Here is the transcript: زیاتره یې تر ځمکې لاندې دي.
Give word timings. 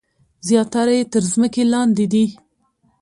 زیاتره 0.47 0.93
یې 0.97 1.03
تر 1.11 1.23
ځمکې 1.31 1.63
لاندې 1.73 2.05
دي. 2.13 2.25